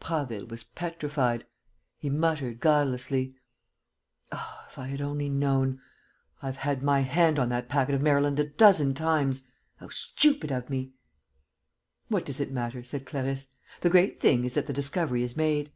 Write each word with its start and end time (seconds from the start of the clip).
Prasville 0.00 0.44
was 0.46 0.64
petrified. 0.64 1.46
He 1.96 2.10
muttered, 2.10 2.60
guilelessly: 2.60 3.34
"Oh, 4.30 4.64
if 4.68 4.76
I 4.78 4.86
had 4.88 5.00
only 5.00 5.30
known! 5.30 5.80
I've 6.42 6.58
had 6.58 6.82
my 6.82 7.00
hand 7.00 7.38
on 7.38 7.48
that 7.48 7.70
packet 7.70 7.94
of 7.94 8.02
Maryland 8.02 8.38
a 8.38 8.44
dozen 8.44 8.92
times! 8.92 9.50
How 9.76 9.88
stupid 9.88 10.52
of 10.52 10.68
me!" 10.68 10.92
"What 12.08 12.26
does 12.26 12.38
it 12.38 12.52
matter?" 12.52 12.82
said 12.84 13.06
Clarisse. 13.06 13.46
"The 13.80 13.88
great 13.88 14.20
thing 14.20 14.44
is 14.44 14.52
that 14.52 14.66
the 14.66 14.74
discovery 14.74 15.22
is 15.22 15.38
made." 15.38 15.72